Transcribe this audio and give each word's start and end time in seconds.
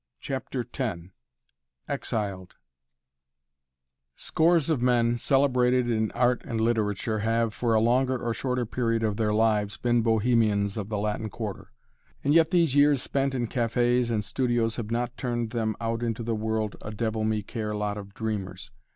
CHAPTER 0.19 0.65
X 0.75 0.89
EXILED 1.87 2.55
Scores 4.15 4.69
of 4.71 4.81
men, 4.81 5.15
celebrated 5.17 5.91
in 5.91 6.09
art 6.13 6.41
and 6.41 6.57
in 6.59 6.65
literature, 6.65 7.19
have, 7.19 7.53
for 7.53 7.75
a 7.75 7.79
longer 7.79 8.17
or 8.17 8.33
shorter 8.33 8.65
period 8.65 9.03
of 9.03 9.17
their 9.17 9.31
lives, 9.31 9.77
been 9.77 10.01
bohemians 10.01 10.75
of 10.75 10.89
the 10.89 10.97
Latin 10.97 11.29
Quarter. 11.29 11.71
And 12.23 12.33
yet 12.33 12.49
these 12.49 12.73
years 12.75 12.99
spent 12.99 13.35
in 13.35 13.45
cafés 13.45 14.05
and 14.09 14.23
in 14.23 14.23
studios 14.23 14.77
have 14.77 14.89
not 14.89 15.15
turned 15.17 15.51
them 15.51 15.75
out 15.79 16.01
into 16.01 16.23
the 16.23 16.33
world 16.33 16.77
a 16.81 16.89
devil 16.89 17.23
me 17.23 17.43
care 17.43 17.75
lot 17.75 17.95
of 17.99 18.15
dreamers. 18.15 18.71